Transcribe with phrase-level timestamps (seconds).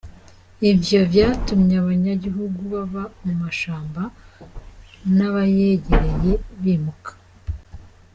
[0.71, 4.01] Ivyo vyatumye abanyagihugu baba mu mashamba
[5.15, 7.11] n'abayegereye bimuka.